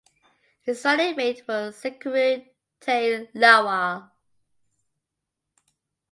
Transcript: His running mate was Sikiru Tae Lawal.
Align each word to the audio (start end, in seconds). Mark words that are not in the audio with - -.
His 0.63 0.83
running 0.83 1.15
mate 1.15 1.47
was 1.47 1.79
Sikiru 1.79 2.49
Tae 2.79 3.27
Lawal. 3.35 4.09